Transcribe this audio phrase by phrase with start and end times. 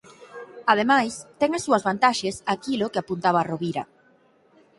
[0.71, 3.83] Ademais, ten as súas vantaxes aquilo que apuntaba Rovira: